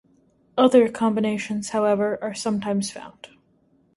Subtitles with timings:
[0.57, 3.29] Other combinations, however, are sometimes found.